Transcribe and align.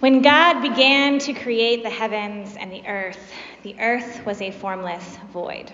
When 0.00 0.22
God 0.22 0.62
began 0.62 1.18
to 1.20 1.34
create 1.34 1.82
the 1.82 1.90
heavens 1.90 2.56
and 2.58 2.72
the 2.72 2.86
earth, 2.88 3.32
the 3.62 3.78
earth 3.78 4.24
was 4.24 4.40
a 4.40 4.50
formless 4.50 5.18
void. 5.30 5.70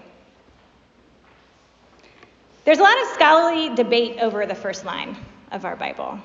There's 2.64 2.80
a 2.80 2.82
lot 2.82 3.00
of 3.02 3.08
scholarly 3.14 3.72
debate 3.76 4.18
over 4.20 4.44
the 4.44 4.56
first 4.56 4.84
line 4.84 5.16
of 5.52 5.64
our 5.64 5.76
Bible. 5.76 6.18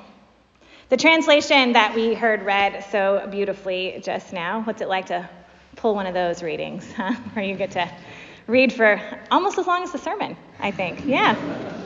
The 0.90 0.98
translation 0.98 1.74
that 1.74 1.94
we 1.94 2.16
heard 2.16 2.42
read 2.42 2.84
so 2.92 3.28
beautifully 3.30 4.02
just 4.04 4.34
now, 4.34 4.62
what's 4.64 4.82
it 4.82 4.90
like 4.90 5.06
to 5.06 5.30
pull 5.76 5.94
one 5.94 6.08
of 6.08 6.16
those 6.16 6.42
readings, 6.42 6.92
huh? 6.98 7.14
Where 7.34 7.46
you 7.46 7.56
get 7.56 7.70
to 7.72 7.88
read 8.48 8.74
for 8.74 9.00
almost 9.30 9.60
as 9.60 9.68
long 9.68 9.84
as 9.84 9.92
the 9.92 10.00
sermon, 10.00 10.36
I 10.60 10.72
think. 10.72 11.06
Yeah, 11.06 11.36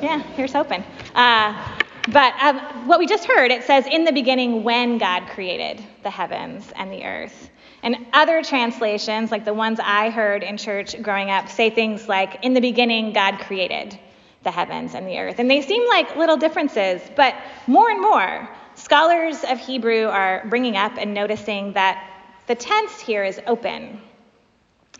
yeah, 0.01 0.19
here's 0.19 0.53
hoping. 0.53 0.81
Uh, 1.13 1.74
but 2.07 2.33
um, 2.41 2.87
what 2.87 2.99
we 2.99 3.07
just 3.07 3.25
heard, 3.25 3.51
it 3.51 3.63
says, 3.63 3.85
in 3.87 4.03
the 4.05 4.11
beginning, 4.11 4.63
when 4.63 4.97
God 4.97 5.27
created 5.27 5.83
the 6.03 6.09
heavens 6.09 6.71
and 6.75 6.91
the 6.91 7.03
earth. 7.03 7.49
And 7.83 7.97
other 8.13 8.43
translations, 8.43 9.31
like 9.31 9.45
the 9.45 9.53
ones 9.53 9.79
I 9.81 10.09
heard 10.09 10.43
in 10.43 10.57
church 10.57 11.01
growing 11.01 11.29
up, 11.29 11.49
say 11.49 11.69
things 11.69 12.07
like, 12.07 12.43
in 12.43 12.53
the 12.53 12.61
beginning, 12.61 13.13
God 13.13 13.39
created 13.39 13.99
the 14.43 14.51
heavens 14.51 14.95
and 14.95 15.07
the 15.07 15.17
earth. 15.17 15.39
And 15.39 15.49
they 15.49 15.61
seem 15.61 15.87
like 15.89 16.15
little 16.15 16.37
differences, 16.37 17.01
but 17.15 17.35
more 17.67 17.89
and 17.89 18.01
more, 18.01 18.49
scholars 18.75 19.43
of 19.43 19.59
Hebrew 19.59 20.05
are 20.05 20.45
bringing 20.49 20.77
up 20.77 20.93
and 20.97 21.13
noticing 21.13 21.73
that 21.73 22.11
the 22.47 22.55
tense 22.55 22.99
here 22.99 23.23
is 23.23 23.39
open. 23.47 23.99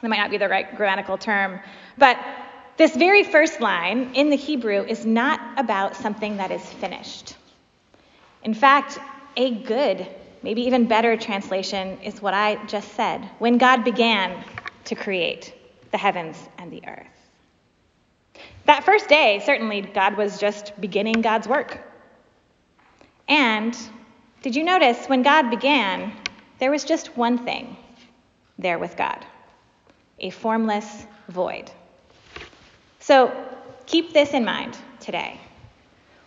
That 0.01 0.09
might 0.09 0.17
not 0.17 0.31
be 0.31 0.37
the 0.37 0.49
right 0.49 0.75
grammatical 0.75 1.17
term, 1.17 1.59
but 1.97 2.17
this 2.77 2.95
very 2.95 3.23
first 3.23 3.61
line 3.61 4.15
in 4.15 4.29
the 4.29 4.35
Hebrew 4.35 4.83
is 4.83 5.05
not 5.05 5.39
about 5.57 5.95
something 5.95 6.37
that 6.37 6.51
is 6.51 6.61
finished. 6.61 7.35
In 8.43 8.53
fact, 8.53 8.99
a 9.37 9.51
good, 9.51 10.07
maybe 10.43 10.63
even 10.63 10.87
better 10.87 11.17
translation 11.17 11.99
is 12.01 12.21
what 12.21 12.33
I 12.33 12.63
just 12.65 12.93
said 12.93 13.29
when 13.39 13.57
God 13.57 13.83
began 13.83 14.43
to 14.85 14.95
create 14.95 15.53
the 15.91 15.97
heavens 15.97 16.37
and 16.57 16.71
the 16.71 16.85
earth. 16.87 17.07
That 18.65 18.83
first 18.83 19.07
day, 19.07 19.41
certainly, 19.45 19.81
God 19.81 20.17
was 20.17 20.39
just 20.39 20.79
beginning 20.79 21.21
God's 21.21 21.47
work. 21.47 21.79
And 23.27 23.77
did 24.41 24.55
you 24.55 24.63
notice 24.63 25.07
when 25.07 25.23
God 25.23 25.49
began, 25.49 26.13
there 26.59 26.71
was 26.71 26.83
just 26.83 27.17
one 27.17 27.37
thing 27.37 27.77
there 28.57 28.79
with 28.79 28.97
God 28.97 29.25
a 30.19 30.29
formless 30.29 31.05
void. 31.27 31.69
So 33.05 33.31
keep 33.85 34.13
this 34.13 34.31
in 34.31 34.43
mind 34.45 34.75
today. 34.99 35.39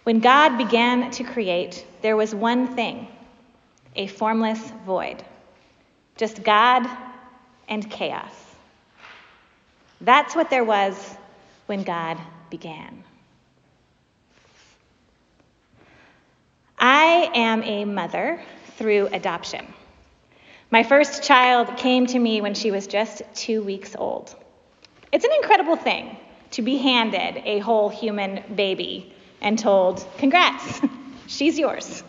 When 0.05 0.21
God 0.21 0.57
began 0.57 1.11
to 1.11 1.25
create, 1.25 1.85
there 2.03 2.17
was 2.17 2.33
one 2.33 2.77
thing 2.77 3.09
a 3.97 4.07
formless 4.07 4.61
void. 4.87 5.25
Just 6.17 6.45
God 6.45 6.89
and 7.69 7.91
chaos. 7.91 8.33
That's 10.01 10.37
what 10.37 10.51
there 10.51 10.63
was 10.63 11.17
when 11.67 11.83
God 11.83 12.17
began. 12.49 13.03
I 16.79 17.29
am 17.35 17.65
a 17.65 17.87
mother 17.87 18.41
through 18.77 19.09
adoption. 19.09 19.67
My 20.71 20.85
first 20.85 21.25
child 21.25 21.77
came 21.77 22.07
to 22.07 22.19
me 22.21 22.41
when 22.41 22.55
she 22.55 22.71
was 22.71 22.87
just 22.87 23.23
two 23.35 23.65
weeks 23.65 23.97
old. 23.99 24.33
It's 25.11 25.25
an 25.25 25.33
incredible 25.43 25.75
thing 25.75 26.17
to 26.53 26.63
be 26.63 26.79
handed 26.79 27.43
a 27.45 27.59
whole 27.59 27.89
human 27.89 28.43
baby 28.55 29.15
and 29.41 29.59
told, 29.59 30.07
Congrats, 30.19 30.81
she's 31.27 31.59
yours. 31.59 32.03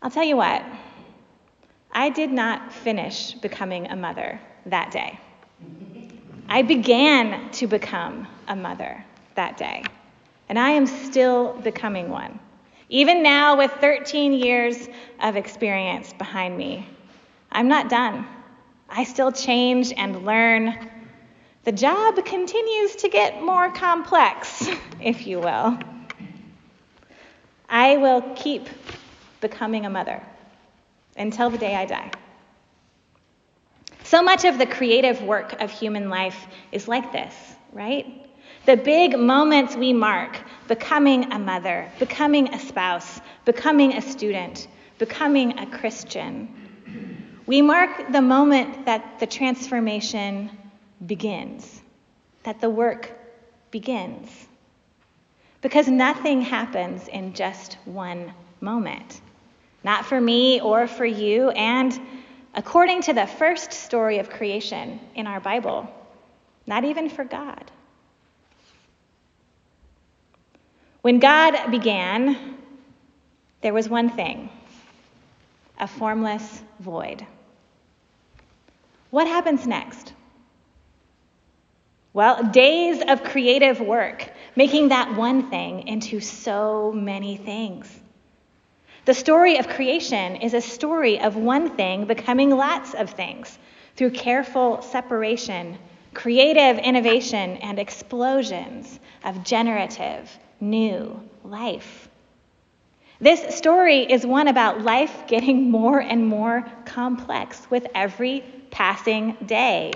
I'll 0.00 0.10
tell 0.10 0.24
you 0.24 0.36
what, 0.36 0.64
I 1.92 2.10
did 2.10 2.30
not 2.30 2.72
finish 2.72 3.32
becoming 3.34 3.88
a 3.88 3.96
mother 3.96 4.40
that 4.66 4.92
day. 4.92 5.18
I 6.48 6.62
began 6.62 7.50
to 7.52 7.66
become 7.66 8.26
a 8.46 8.54
mother 8.54 9.04
that 9.34 9.56
day, 9.56 9.84
and 10.48 10.58
I 10.58 10.70
am 10.70 10.86
still 10.86 11.54
becoming 11.60 12.10
one. 12.10 12.38
Even 12.88 13.22
now, 13.22 13.58
with 13.58 13.70
13 13.72 14.32
years 14.32 14.88
of 15.20 15.36
experience 15.36 16.12
behind 16.14 16.56
me, 16.56 16.88
I'm 17.52 17.68
not 17.68 17.90
done. 17.90 18.26
I 18.88 19.04
still 19.04 19.30
change 19.30 19.92
and 19.94 20.24
learn 20.24 20.88
the 21.68 21.72
job 21.72 22.24
continues 22.24 22.96
to 22.96 23.10
get 23.10 23.42
more 23.42 23.70
complex, 23.70 24.66
if 25.02 25.26
you 25.26 25.38
will. 25.38 25.78
I 27.68 27.98
will 27.98 28.22
keep 28.36 28.66
becoming 29.42 29.84
a 29.84 29.90
mother 29.90 30.22
until 31.14 31.50
the 31.50 31.58
day 31.58 31.76
I 31.76 31.84
die. 31.84 32.10
So 34.04 34.22
much 34.22 34.46
of 34.46 34.56
the 34.56 34.64
creative 34.64 35.20
work 35.20 35.60
of 35.60 35.70
human 35.70 36.08
life 36.08 36.46
is 36.72 36.88
like 36.88 37.12
this, 37.12 37.34
right? 37.74 38.06
The 38.64 38.78
big 38.78 39.18
moments 39.18 39.76
we 39.76 39.92
mark 39.92 40.40
becoming 40.68 41.32
a 41.32 41.38
mother, 41.38 41.86
becoming 41.98 42.54
a 42.54 42.58
spouse, 42.58 43.20
becoming 43.44 43.92
a 43.92 44.00
student, 44.00 44.68
becoming 44.96 45.58
a 45.58 45.66
Christian. 45.66 46.48
We 47.44 47.60
mark 47.60 48.10
the 48.10 48.22
moment 48.22 48.86
that 48.86 49.20
the 49.20 49.26
transformation 49.26 50.57
begins, 51.06 51.80
that 52.42 52.60
the 52.60 52.70
work 52.70 53.12
begins. 53.70 54.30
Because 55.60 55.88
nothing 55.88 56.40
happens 56.40 57.08
in 57.08 57.34
just 57.34 57.74
one 57.84 58.32
moment. 58.60 59.20
Not 59.84 60.06
for 60.06 60.20
me 60.20 60.60
or 60.60 60.86
for 60.86 61.06
you, 61.06 61.50
and 61.50 61.98
according 62.54 63.02
to 63.02 63.12
the 63.12 63.26
first 63.26 63.72
story 63.72 64.18
of 64.18 64.30
creation 64.30 65.00
in 65.14 65.26
our 65.26 65.40
Bible, 65.40 65.88
not 66.66 66.84
even 66.84 67.08
for 67.08 67.24
God. 67.24 67.70
When 71.02 71.20
God 71.20 71.70
began, 71.70 72.56
there 73.62 73.72
was 73.72 73.88
one 73.88 74.10
thing 74.10 74.50
a 75.80 75.86
formless 75.86 76.62
void. 76.80 77.24
What 79.10 79.28
happens 79.28 79.66
next? 79.66 80.07
Well, 82.12 82.42
days 82.42 83.02
of 83.06 83.22
creative 83.22 83.80
work, 83.80 84.28
making 84.56 84.88
that 84.88 85.16
one 85.16 85.50
thing 85.50 85.86
into 85.86 86.20
so 86.20 86.90
many 86.92 87.36
things. 87.36 88.00
The 89.04 89.14
story 89.14 89.58
of 89.58 89.68
creation 89.68 90.36
is 90.36 90.54
a 90.54 90.60
story 90.60 91.20
of 91.20 91.36
one 91.36 91.76
thing 91.76 92.06
becoming 92.06 92.50
lots 92.50 92.94
of 92.94 93.10
things 93.10 93.58
through 93.96 94.10
careful 94.10 94.82
separation, 94.82 95.78
creative 96.14 96.78
innovation, 96.78 97.56
and 97.58 97.78
explosions 97.78 98.98
of 99.24 99.44
generative, 99.44 100.30
new 100.60 101.20
life. 101.44 102.08
This 103.20 103.56
story 103.56 104.02
is 104.02 104.24
one 104.24 104.48
about 104.48 104.82
life 104.82 105.26
getting 105.26 105.70
more 105.70 105.98
and 105.98 106.26
more 106.26 106.64
complex 106.84 107.68
with 107.70 107.86
every 107.94 108.44
passing 108.70 109.36
day. 109.44 109.92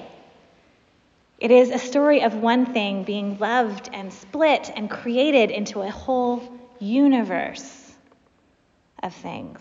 It 1.43 1.51
is 1.51 1.71
a 1.71 1.79
story 1.79 2.23
of 2.23 2.37
one 2.37 2.67
thing 2.67 3.03
being 3.03 3.37
loved 3.37 3.91
and 3.93 4.13
split 4.13 4.71
and 4.77 4.89
created 4.89 5.51
into 5.51 5.83
a 5.83 5.91
whole 5.91 6.41
universe 6.79 7.93
of 9.03 9.13
things. 9.13 9.59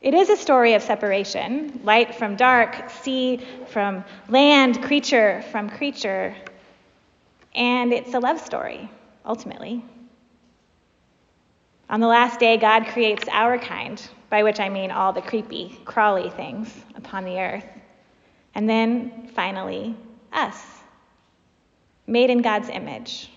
It 0.00 0.14
is 0.14 0.30
a 0.30 0.36
story 0.38 0.72
of 0.72 0.82
separation 0.82 1.82
light 1.84 2.14
from 2.14 2.34
dark, 2.34 2.88
sea 2.88 3.44
from 3.66 4.06
land, 4.26 4.82
creature 4.84 5.44
from 5.52 5.68
creature. 5.68 6.34
And 7.54 7.92
it's 7.92 8.14
a 8.14 8.18
love 8.18 8.40
story, 8.40 8.90
ultimately. 9.26 9.84
On 11.90 12.00
the 12.00 12.06
last 12.06 12.40
day, 12.40 12.56
God 12.56 12.86
creates 12.86 13.28
our 13.30 13.58
kind, 13.58 14.00
by 14.30 14.44
which 14.44 14.60
I 14.60 14.70
mean 14.70 14.90
all 14.90 15.12
the 15.12 15.20
creepy, 15.20 15.78
crawly 15.84 16.30
things 16.30 16.74
upon 16.94 17.26
the 17.26 17.38
earth. 17.38 17.66
And 18.54 18.66
then, 18.66 19.28
finally, 19.34 19.94
us, 20.36 20.62
made 22.06 22.30
in 22.30 22.42
God's 22.42 22.68
image, 22.68 23.30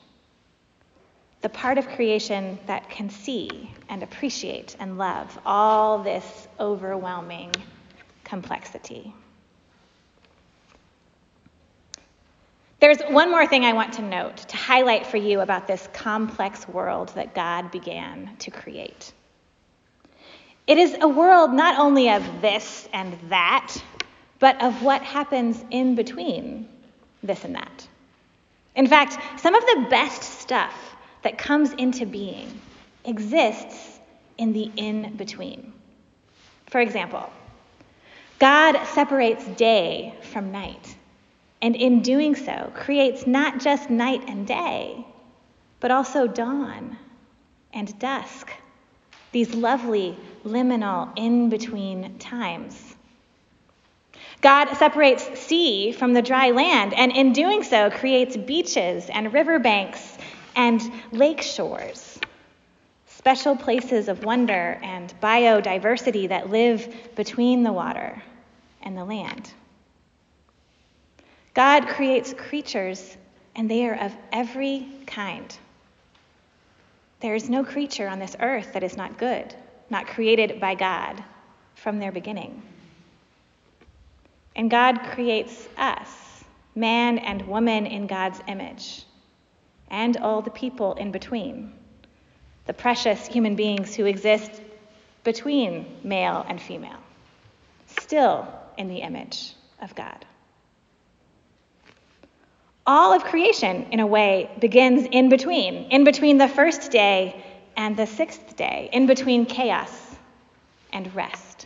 the 1.42 1.50
part 1.50 1.78
of 1.78 1.88
creation 1.88 2.60
that 2.68 2.90
can 2.90 3.10
see 3.10 3.72
and 3.88 4.04
appreciate 4.04 4.76
and 4.80 4.98
love 4.98 5.40
all 5.46 6.04
this 6.04 6.48
overwhelming 6.60 7.52
complexity. 8.26 9.14
There's 12.80 13.00
one 13.10 13.32
more 13.32 13.46
thing 13.48 13.66
I 13.66 13.74
want 13.74 13.94
to 13.94 14.02
note 14.02 14.38
to 14.38 14.58
highlight 14.58 15.08
for 15.08 15.18
you 15.18 15.42
about 15.42 15.68
this 15.68 15.88
complex 15.94 16.68
world 16.68 17.10
that 17.16 17.36
God 17.36 17.72
began 17.72 18.36
to 18.40 18.52
create. 18.52 19.12
It 20.68 20.78
is 20.78 20.96
a 21.02 21.08
world 21.08 21.52
not 21.52 21.80
only 21.80 22.10
of 22.10 22.42
this 22.42 22.88
and 22.94 23.18
that, 23.30 23.76
but 24.40 24.62
of 24.62 24.82
what 24.82 25.02
happens 25.02 25.64
in 25.72 25.96
between 25.96 26.70
this 27.24 27.44
and 27.44 27.56
that. 27.56 27.88
In 28.76 28.88
fact, 28.88 29.40
some 29.42 29.56
of 29.56 29.66
the 29.66 29.88
best 29.90 30.24
stuff 30.24 30.74
that 31.24 31.38
comes 31.38 31.74
into 31.74 32.06
being 32.06 32.60
exists 33.06 34.00
in 34.38 34.54
the 34.54 34.72
in 34.76 35.16
between. 35.16 35.74
For 36.68 36.80
example, 36.80 37.30
God 38.40 38.86
separates 38.86 39.44
day 39.46 40.14
from 40.32 40.52
night, 40.52 40.96
and 41.62 41.76
in 41.76 42.02
doing 42.02 42.36
so, 42.36 42.72
creates 42.74 43.28
not 43.28 43.60
just 43.60 43.90
night 43.90 44.30
and 44.30 44.48
day, 44.48 45.06
but 45.82 45.92
also 45.92 46.26
dawn 46.26 46.98
and 47.74 48.00
dusk, 48.00 48.50
these 49.32 49.54
lovely 49.54 50.18
liminal 50.46 51.12
in 51.18 51.50
between 51.50 52.18
times. 52.18 52.89
God 54.42 54.74
separates 54.76 55.40
sea 55.40 55.92
from 55.92 56.14
the 56.14 56.22
dry 56.22 56.52
land, 56.52 56.94
and 56.94 57.12
in 57.12 57.34
doing 57.34 57.64
so, 57.64 57.90
creates 57.90 58.38
beaches 58.38 59.10
and 59.10 59.34
riverbanks 59.34 60.18
and 60.56 60.82
lake 61.12 61.42
shores, 61.42 62.20
special 63.08 63.58
places 63.58 64.08
of 64.08 64.24
wonder 64.24 64.80
and 64.82 65.14
biodiversity 65.22 66.30
that 66.30 66.50
live 66.50 66.88
between 67.16 67.64
the 67.64 67.74
water 67.74 68.22
and 68.82 68.98
the 68.98 69.04
land. 69.04 69.52
God 71.54 71.88
creates 71.88 72.34
creatures, 72.34 73.18
and 73.56 73.70
they 73.70 73.90
are 73.90 74.00
of 74.00 74.16
every 74.32 74.88
kind. 75.06 75.54
There 77.20 77.36
is 77.36 77.50
no 77.50 77.66
creature 77.66 78.08
on 78.08 78.20
this 78.20 78.38
earth 78.40 78.72
that 78.72 78.84
is 78.84 78.96
not 78.96 79.18
good, 79.18 79.54
not 79.90 80.08
created 80.08 80.62
by 80.62 80.76
God 80.76 81.22
from 81.76 82.00
their 82.00 82.14
beginning. 82.14 82.62
And 84.56 84.70
God 84.70 85.02
creates 85.12 85.68
us, 85.78 86.44
man 86.76 87.18
and 87.20 87.48
woman 87.48 87.86
in 87.86 88.08
God's 88.08 88.42
image, 88.48 89.04
and 89.90 90.18
all 90.18 90.42
the 90.42 90.52
people 90.52 90.94
in 90.96 91.12
between, 91.12 91.74
the 92.66 92.74
precious 92.74 93.28
human 93.28 93.56
beings 93.56 93.96
who 93.96 94.06
exist 94.06 94.62
between 95.24 95.86
male 96.04 96.46
and 96.48 96.62
female, 96.62 97.00
still 98.00 98.48
in 98.78 98.88
the 98.88 98.98
image 98.98 99.54
of 99.82 99.96
God. 99.96 100.26
All 102.86 103.14
of 103.14 103.24
creation, 103.24 103.88
in 103.92 104.00
a 104.00 104.08
way, 104.08 104.50
begins 104.60 105.08
in 105.12 105.30
between, 105.30 105.92
in 105.92 106.04
between 106.04 106.38
the 106.38 106.48
first 106.48 106.90
day 106.90 107.44
and 107.78 107.96
the 107.96 108.08
sixth 108.08 108.56
day, 108.56 108.90
in 108.92 109.06
between 109.06 109.46
chaos 109.46 110.16
and 110.92 111.14
rest. 111.16 111.59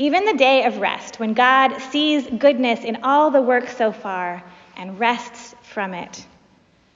Even 0.00 0.24
the 0.24 0.34
day 0.34 0.62
of 0.62 0.78
rest, 0.78 1.18
when 1.18 1.34
God 1.34 1.76
sees 1.90 2.24
goodness 2.24 2.84
in 2.84 3.02
all 3.02 3.32
the 3.32 3.42
work 3.42 3.68
so 3.68 3.90
far 3.90 4.44
and 4.76 5.00
rests 5.00 5.56
from 5.62 5.92
it, 5.92 6.24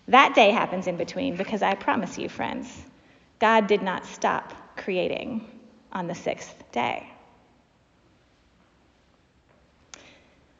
that 0.06 0.36
day 0.36 0.52
happens 0.52 0.86
in 0.86 0.96
between 0.96 1.36
because 1.36 1.62
I 1.62 1.74
promise 1.74 2.16
you, 2.16 2.28
friends, 2.28 2.68
God 3.40 3.66
did 3.66 3.82
not 3.82 4.06
stop 4.06 4.54
creating 4.76 5.44
on 5.92 6.06
the 6.06 6.14
sixth 6.14 6.54
day. 6.70 7.08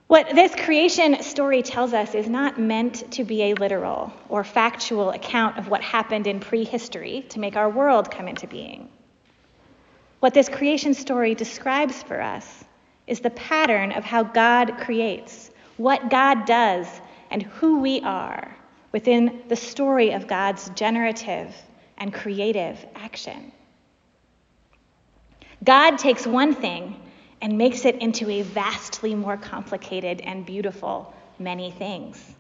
What 0.09 0.35
this 0.35 0.53
creation 0.57 1.23
story 1.23 1.63
tells 1.63 1.93
us 1.95 2.13
is 2.17 2.29
not 2.29 2.59
meant 2.59 3.13
to 3.13 3.25
be 3.25 3.45
a 3.45 3.55
literal 3.55 4.13
or 4.29 4.43
factual 4.43 5.11
account 5.11 5.59
of 5.59 5.69
what 5.69 5.81
happened 5.81 6.27
in 6.27 6.41
prehistory 6.41 7.25
to 7.29 7.39
make 7.39 7.55
our 7.55 7.71
world 7.71 8.11
come 8.11 8.27
into 8.27 8.49
being. 8.49 8.89
What 10.23 10.35
this 10.35 10.49
creation 10.49 10.95
story 10.95 11.35
describes 11.35 12.01
for 12.05 12.23
us 12.23 12.65
is 13.09 13.19
the 13.19 13.31
pattern 13.31 13.91
of 13.91 14.05
how 14.05 14.23
God 14.23 14.79
creates, 14.79 15.51
what 15.79 16.11
God 16.11 16.47
does, 16.47 16.87
and 17.33 17.43
who 17.43 17.81
we 17.81 18.01
are 18.03 18.57
within 18.93 19.43
the 19.49 19.57
story 19.57 20.13
of 20.13 20.29
God's 20.29 20.71
generative 20.77 21.53
and 21.99 22.15
creative 22.15 22.87
action. 22.95 23.51
God 25.65 25.99
takes 25.99 26.25
one 26.25 26.55
thing 26.55 27.03
and 27.41 27.59
makes 27.59 27.85
it 27.85 27.97
into 27.97 28.31
a 28.31 28.43
vastly 28.43 29.17
more 29.17 29.37
complicated 29.37 30.21
and 30.21 30.47
beautiful 30.47 31.13
many 31.41 31.73
things. 31.73 32.37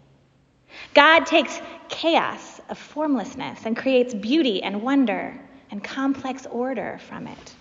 God 0.95 1.27
takes 1.27 1.61
chaos 1.89 2.61
of 2.71 2.79
formlessness 2.79 3.67
and 3.67 3.77
creates 3.77 4.15
beauty 4.15 4.63
and 4.63 4.83
wonder 4.83 5.37
and 5.73 5.83
complex 5.83 6.47
order 6.47 7.01
from 7.09 7.27
it. 7.27 7.57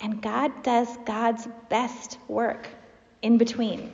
And 0.00 0.22
God 0.22 0.62
does 0.62 0.88
God's 1.04 1.48
best 1.68 2.18
work 2.28 2.68
in 3.22 3.36
between, 3.36 3.90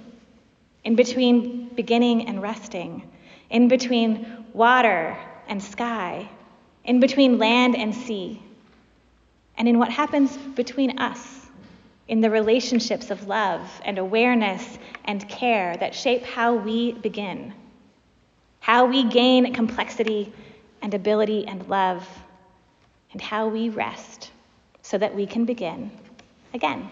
in 0.85 0.97
between 0.97 1.69
beginning 1.69 2.29
and 2.29 2.43
resting, 2.43 3.11
in 3.49 3.69
between 3.69 4.45
water 4.53 5.17
and 5.49 5.63
sky, 5.63 6.29
in 6.85 7.01
between 7.01 7.39
land 7.39 7.75
and 7.75 7.95
sea, 7.95 8.43
and 9.57 9.67
in 9.67 9.79
what 9.79 9.91
happens 9.91 10.37
between 10.37 10.99
us 10.99 11.41
in 12.07 12.21
the 12.21 12.29
relationships 12.31 13.11
of 13.11 13.27
love 13.27 13.81
and 13.83 13.99
awareness 13.99 14.79
and 15.07 15.27
care 15.27 15.75
that 15.79 15.95
shape 15.95 16.23
how 16.23 16.55
we 16.55 16.93
begin, 16.93 17.55
how 18.61 18.85
we 18.85 19.05
gain 19.05 19.55
complexity 19.55 20.31
and 20.83 20.93
ability 20.93 21.47
and 21.47 21.67
love, 21.69 22.07
and 23.13 23.23
how 23.23 23.49
we 23.49 23.71
rest 23.71 24.31
so 24.95 24.99
that 24.99 25.13
we 25.13 25.27
can 25.27 25.45
begin 25.45 25.91
again. 26.53 26.89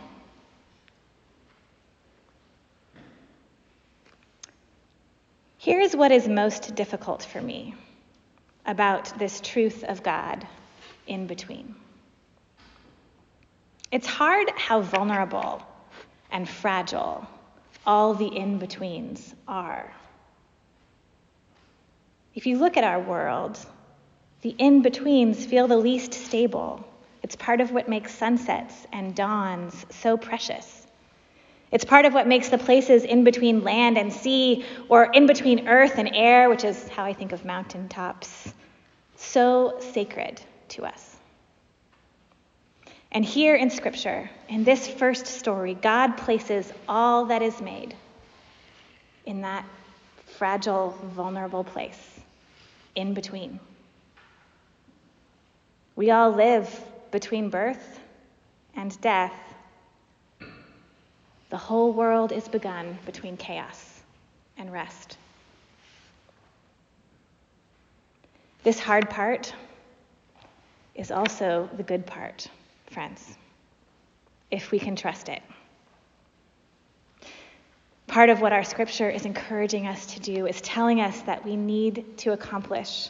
Here's 5.56 5.94
what 5.94 6.10
is 6.10 6.26
most 6.26 6.74
difficult 6.74 7.22
for 7.22 7.40
me 7.40 7.76
about 8.66 9.16
this 9.20 9.40
truth 9.40 9.84
of 9.84 10.02
God 10.02 10.44
in 11.06 11.28
between. 11.28 11.76
It's 13.92 14.08
hard 14.08 14.50
how 14.56 14.80
vulnerable 14.80 15.62
and 16.32 16.48
fragile 16.48 17.24
all 17.86 18.14
the 18.14 18.26
in 18.26 18.58
betweens 18.58 19.32
are. 19.46 19.94
If 22.34 22.46
you 22.46 22.58
look 22.58 22.76
at 22.76 22.82
our 22.82 22.98
world, 22.98 23.64
the 24.40 24.56
in 24.58 24.82
betweens 24.82 25.46
feel 25.46 25.68
the 25.68 25.76
least 25.76 26.14
stable. 26.14 26.84
It's 27.22 27.36
part 27.36 27.60
of 27.60 27.70
what 27.70 27.88
makes 27.88 28.14
sunsets 28.14 28.74
and 28.92 29.14
dawns 29.14 29.86
so 29.90 30.16
precious. 30.16 30.86
It's 31.70 31.84
part 31.84 32.04
of 32.04 32.12
what 32.12 32.26
makes 32.26 32.50
the 32.50 32.58
places 32.58 33.04
in 33.04 33.24
between 33.24 33.64
land 33.64 33.96
and 33.96 34.12
sea, 34.12 34.64
or 34.88 35.04
in 35.04 35.26
between 35.26 35.68
earth 35.68 35.96
and 35.96 36.10
air, 36.14 36.50
which 36.50 36.64
is 36.64 36.88
how 36.88 37.04
I 37.04 37.14
think 37.14 37.32
of 37.32 37.44
mountaintops, 37.44 38.52
so 39.16 39.78
sacred 39.80 40.40
to 40.70 40.84
us. 40.84 41.16
And 43.10 43.24
here 43.24 43.54
in 43.54 43.70
Scripture, 43.70 44.28
in 44.48 44.64
this 44.64 44.88
first 44.88 45.26
story, 45.26 45.74
God 45.74 46.16
places 46.16 46.72
all 46.88 47.26
that 47.26 47.42
is 47.42 47.60
made 47.60 47.94
in 49.26 49.42
that 49.42 49.64
fragile, 50.38 50.90
vulnerable 51.14 51.62
place 51.62 52.20
in 52.94 53.14
between. 53.14 53.60
We 55.94 56.10
all 56.10 56.30
live 56.30 56.68
between 57.12 57.50
birth 57.50 58.00
and 58.74 59.00
death. 59.00 59.34
The 61.50 61.56
whole 61.56 61.92
world 61.92 62.32
is 62.32 62.48
begun 62.48 62.98
between 63.06 63.36
chaos 63.36 64.00
and 64.56 64.72
rest. 64.72 65.18
This 68.64 68.80
hard 68.80 69.10
part 69.10 69.54
is 70.94 71.10
also 71.10 71.68
the 71.76 71.82
good 71.82 72.06
part 72.06 72.48
friends, 72.90 73.36
if 74.50 74.70
we 74.70 74.78
can 74.78 74.96
trust 74.96 75.28
it. 75.28 75.42
Part 78.06 78.30
of 78.30 78.40
what 78.40 78.52
our 78.52 78.64
scripture 78.64 79.08
is 79.08 79.24
encouraging 79.24 79.86
us 79.86 80.06
to 80.14 80.20
do 80.20 80.46
is 80.46 80.60
telling 80.60 81.00
us 81.00 81.20
that 81.22 81.44
we 81.44 81.56
need 81.56 82.18
to 82.18 82.32
accomplish, 82.32 83.08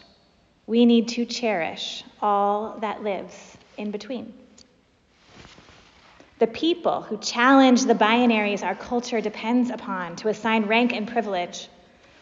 we 0.67 0.87
need 0.87 1.09
to 1.09 1.27
cherish 1.27 2.05
all 2.21 2.79
that 2.81 3.03
lives 3.03 3.52
in 3.83 3.91
between. 3.91 4.33
The 6.39 6.47
people 6.47 7.03
who 7.03 7.19
challenge 7.19 7.85
the 7.85 7.95
binaries 7.95 8.65
our 8.65 8.75
culture 8.75 9.21
depends 9.21 9.71
upon 9.71 10.17
to 10.17 10.29
assign 10.29 10.65
rank 10.65 10.93
and 10.93 11.07
privilege 11.07 11.69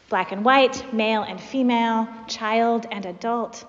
black 0.09 0.33
and 0.33 0.45
white, 0.45 0.93
male 0.93 1.23
and 1.23 1.41
female, 1.41 2.09
child 2.27 2.85
and 2.91 3.07
adult 3.07 3.65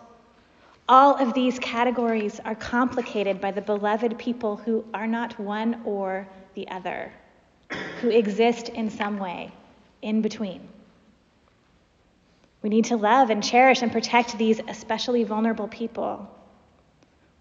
all 0.92 1.16
of 1.16 1.34
these 1.34 1.58
categories 1.60 2.42
are 2.44 2.54
complicated 2.54 3.40
by 3.40 3.50
the 3.50 3.62
beloved 3.62 4.18
people 4.18 4.58
who 4.58 4.84
are 4.94 5.08
not 5.08 5.40
one 5.40 5.82
or 5.86 6.28
the 6.54 6.68
other, 6.68 7.14
who 8.02 8.10
exist 8.10 8.68
in 8.68 8.90
some 8.90 9.18
way 9.18 9.54
in 10.02 10.22
between. 10.22 10.68
We 12.62 12.70
need 12.70 12.86
to 12.86 12.98
love 12.98 13.30
and 13.30 13.42
cherish 13.42 13.82
and 13.82 13.90
protect 13.90 14.38
these 14.38 14.60
especially 14.68 15.24
vulnerable 15.24 15.70
people. 15.70 16.30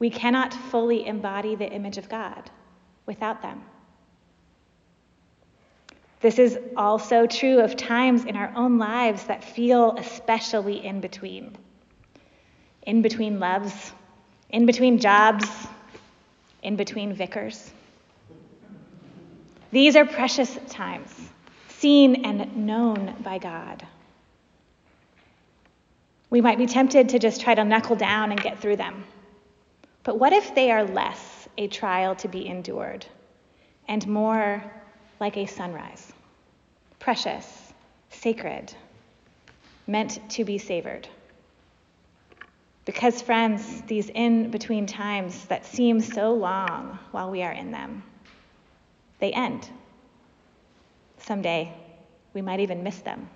We 0.01 0.11
cannot 0.11 0.53
fully 0.53 1.07
embody 1.07 1.55
the 1.55 1.71
image 1.71 1.97
of 1.97 2.09
God 2.09 2.51
without 3.07 3.43
them. 3.43 3.63
This 6.21 6.41
is 6.41 6.59
also 6.77 7.27
true 7.27 7.61
of 7.61 7.77
times 7.77 8.25
in 8.25 8.35
our 8.35 8.53
own 8.57 8.79
lives 8.79 9.25
that 9.25 9.45
feel 9.45 9.97
especially 9.97 10.85
in 10.85 11.01
between 11.01 11.57
in 12.83 13.03
between 13.03 13.39
loves 13.39 13.93
in 14.51 14.67
between 14.67 14.99
jobs, 14.99 15.47
in 16.63 16.77
between 16.77 17.15
vicars. 17.15 17.73
These 19.71 19.97
are 19.97 20.05
precious 20.05 20.59
times, 20.69 21.15
seen 21.69 22.25
and 22.25 22.67
known 22.67 23.15
by 23.23 23.39
God. 23.39 23.87
We 26.29 26.41
might 26.41 26.59
be 26.59 26.67
tempted 26.67 27.11
to 27.11 27.19
just 27.19 27.41
try 27.41 27.55
to 27.55 27.65
knuckle 27.65 27.97
down 27.97 28.33
and 28.33 28.41
get 28.41 28.61
through 28.61 28.77
them. 28.77 29.05
But 30.03 30.19
what 30.19 30.33
if 30.33 30.55
they 30.55 30.71
are 30.71 30.85
less 30.85 31.49
a 31.59 31.69
trial 31.69 32.15
to 32.17 32.29
be 32.29 32.47
endured 32.47 33.07
and 33.89 34.07
more 34.07 34.65
like 35.19 35.37
a 35.37 35.47
sunrise? 35.47 36.13
Precious, 36.99 37.73
sacred, 38.09 38.75
meant 39.87 40.19
to 40.31 40.45
be 40.45 40.59
savored. 40.59 41.09
Because, 42.87 43.21
friends, 43.21 43.83
these 43.83 44.09
in 44.09 44.51
between 44.51 44.87
times 44.87 45.45
that 45.47 45.67
seem 45.67 46.01
so 46.01 46.33
long 46.33 46.99
while 47.11 47.31
we 47.31 47.43
are 47.43 47.53
in 47.53 47.71
them, 47.71 48.03
they 49.19 49.33
end. 49.33 49.69
Someday, 51.19 51.73
we 52.33 52.41
might 52.41 52.61
even 52.61 52.83
miss 52.83 52.99
them. 53.01 53.29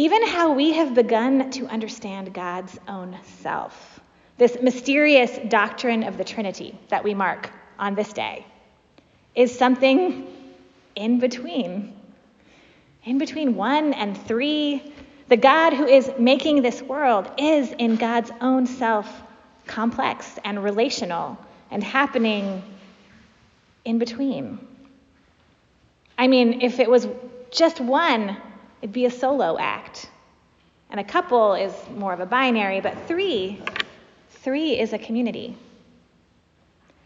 Even 0.00 0.26
how 0.26 0.52
we 0.52 0.72
have 0.72 0.94
begun 0.94 1.50
to 1.50 1.66
understand 1.66 2.32
God's 2.32 2.78
own 2.88 3.18
self, 3.42 4.00
this 4.38 4.56
mysterious 4.62 5.38
doctrine 5.50 6.04
of 6.04 6.16
the 6.16 6.24
Trinity 6.24 6.74
that 6.88 7.04
we 7.04 7.12
mark 7.12 7.50
on 7.78 7.94
this 7.94 8.10
day, 8.14 8.46
is 9.34 9.58
something 9.58 10.26
in 10.96 11.18
between. 11.18 11.94
In 13.04 13.18
between 13.18 13.56
one 13.56 13.92
and 13.92 14.16
three, 14.16 14.90
the 15.28 15.36
God 15.36 15.74
who 15.74 15.84
is 15.84 16.10
making 16.18 16.62
this 16.62 16.80
world 16.80 17.30
is 17.36 17.70
in 17.72 17.96
God's 17.96 18.30
own 18.40 18.64
self 18.66 19.06
complex 19.66 20.38
and 20.46 20.64
relational 20.64 21.36
and 21.70 21.84
happening 21.84 22.62
in 23.84 23.98
between. 23.98 24.66
I 26.16 26.26
mean, 26.26 26.62
if 26.62 26.80
it 26.80 26.88
was 26.88 27.06
just 27.50 27.82
one, 27.82 28.38
it'd 28.80 28.92
be 28.92 29.06
a 29.06 29.10
solo 29.10 29.58
act. 29.58 30.08
And 30.90 30.98
a 30.98 31.04
couple 31.04 31.54
is 31.54 31.72
more 31.94 32.12
of 32.12 32.20
a 32.20 32.26
binary, 32.26 32.80
but 32.80 33.06
three, 33.06 33.62
three 34.42 34.78
is 34.78 34.92
a 34.92 34.98
community. 34.98 35.56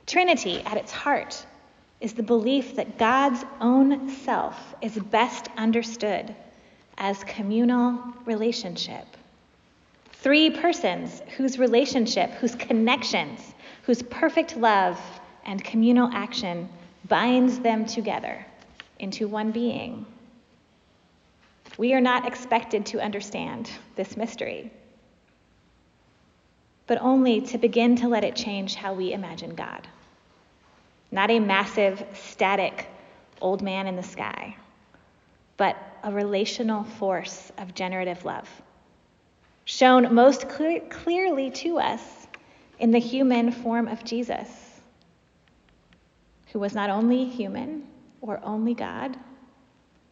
Trinity, 0.07 0.61
at 0.65 0.77
its 0.77 0.93
heart, 0.93 1.45
is 2.01 2.15
the 2.15 2.23
belief 2.23 2.77
that 2.77 2.99
God's 2.99 3.45
own 3.61 4.11
self 4.11 4.75
is 4.83 4.99
best 4.99 5.49
understood 5.57 6.35
as 6.99 7.23
communal 7.25 7.99
relationship. 8.25 9.07
Three 10.13 10.51
persons 10.51 11.21
whose 11.37 11.59
relationship, 11.59 12.31
whose 12.31 12.55
connections, 12.55 13.41
whose 13.83 14.03
perfect 14.03 14.57
love 14.57 14.99
and 15.45 15.63
communal 15.63 16.09
action 16.13 16.69
binds 17.09 17.59
them 17.59 17.85
together 17.85 18.45
into 18.99 19.29
one 19.29 19.51
being. 19.51 20.07
We 21.79 21.95
are 21.95 22.01
not 22.01 22.27
expected 22.27 22.87
to 22.87 23.01
understand 23.01 23.71
this 23.97 24.17
mystery, 24.17 24.71
but 26.87 27.01
only 27.01 27.41
to 27.41 27.59
begin 27.59 27.97
to 27.97 28.09
let 28.09 28.25
it 28.25 28.37
change 28.37 28.75
how 28.75 28.95
we 28.95 29.13
imagine 29.13 29.55
God. 29.55 29.89
Not 31.11 31.31
a 31.31 31.41
massive, 31.41 32.05
static 32.15 32.89
old 33.41 33.63
man 33.63 33.87
in 33.87 33.97
the 33.97 34.03
sky, 34.03 34.57
but 35.57 35.77
a 36.03 36.13
relational 36.13 36.85
force 36.85 37.53
of 37.59 37.75
generative 37.75 38.25
love 38.25 38.49
shown 39.65 40.15
most 40.15 40.49
clear, 40.49 40.81
clearly 40.91 41.51
to 41.51 41.79
us 41.79 42.27
in 42.79 42.91
the 42.91 42.99
human 42.99 43.51
form 43.51 43.89
of 43.89 44.05
Jesus, 44.05 44.49
who 46.53 46.59
was 46.59 46.75
not 46.75 46.91
only 46.91 47.25
human 47.25 47.87
or 48.21 48.41
only 48.43 48.75
God, 48.75 49.17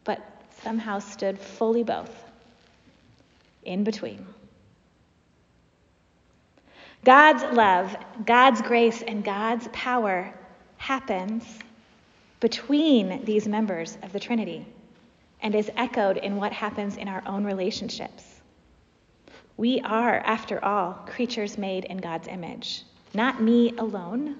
but 0.03 0.32
somehow 0.63 0.99
stood 0.99 1.37
fully 1.37 1.83
both 1.83 2.11
in 3.63 3.83
between. 3.83 4.25
God's 7.03 7.43
love, 7.55 7.95
God's 8.25 8.61
grace, 8.61 9.01
and 9.01 9.23
God's 9.23 9.67
power 9.73 10.33
happens 10.77 11.43
between 12.39 13.23
these 13.25 13.47
members 13.47 13.97
of 14.03 14.13
the 14.13 14.19
Trinity 14.19 14.65
and 15.41 15.53
is 15.53 15.69
echoed 15.75 16.17
in 16.17 16.37
what 16.37 16.53
happens 16.53 16.95
in 16.95 17.09
our 17.09 17.21
own 17.25 17.43
relationships. 17.43 18.23
We 19.57 19.81
are, 19.81 20.19
after 20.19 20.63
all, 20.63 20.93
creatures 21.05 21.57
made 21.57 21.85
in 21.85 21.97
God's 21.97 22.27
image. 22.27 22.83
Not 23.13 23.41
me 23.41 23.73
alone 23.77 24.37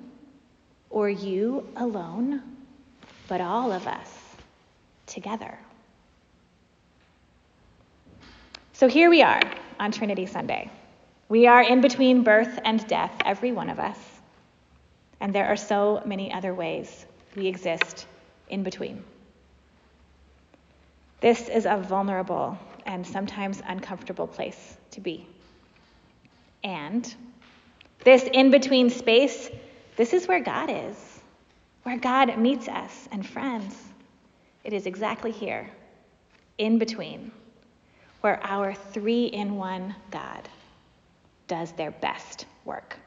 or 0.89 1.09
you 1.09 1.67
alone, 1.75 2.41
but 3.27 3.41
all 3.41 3.71
of 3.71 3.87
us 3.87 4.17
together. 5.05 5.57
So 8.83 8.89
here 8.89 9.09
we 9.09 9.21
are 9.21 9.39
on 9.79 9.93
Trinity 9.93 10.25
Sunday. 10.25 10.69
We 11.29 11.47
are 11.47 11.61
in 11.61 11.79
between 11.79 12.23
birth 12.23 12.59
and 12.65 12.85
death, 12.85 13.13
every 13.23 13.53
one 13.53 13.69
of 13.69 13.79
us. 13.79 13.97
And 15.21 15.33
there 15.33 15.45
are 15.45 15.55
so 15.55 16.03
many 16.05 16.33
other 16.33 16.53
ways 16.53 17.05
we 17.33 17.47
exist 17.47 18.07
in 18.49 18.61
between. 18.61 19.01
This 21.21 21.47
is 21.47 21.65
a 21.65 21.77
vulnerable 21.77 22.59
and 22.85 23.07
sometimes 23.07 23.61
uncomfortable 23.65 24.27
place 24.27 24.75
to 24.91 24.99
be. 24.99 25.29
And 26.61 27.15
this 28.03 28.23
in 28.33 28.51
between 28.51 28.89
space, 28.89 29.49
this 29.95 30.11
is 30.11 30.27
where 30.27 30.41
God 30.41 30.69
is, 30.69 31.21
where 31.83 31.97
God 31.97 32.37
meets 32.37 32.67
us 32.67 33.07
and 33.13 33.25
friends. 33.25 33.77
It 34.65 34.73
is 34.73 34.87
exactly 34.87 35.31
here, 35.31 35.71
in 36.57 36.79
between, 36.79 37.31
where 38.23 38.41
our 38.45 38.73
three 38.73 39.25
in 39.25 39.57
one 39.57 39.93
God 40.09 40.47
does 41.49 41.73
their 41.73 41.91
best 41.91 42.45
work. 42.63 42.97